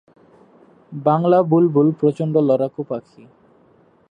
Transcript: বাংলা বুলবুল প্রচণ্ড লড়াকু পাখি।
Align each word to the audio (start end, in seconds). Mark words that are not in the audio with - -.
বাংলা 0.91 1.39
বুলবুল 1.43 1.87
প্রচণ্ড 1.99 2.35
লড়াকু 2.39 2.81
পাখি। 2.83 3.23